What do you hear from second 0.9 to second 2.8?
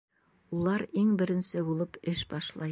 иң беренсе булып эш башлай.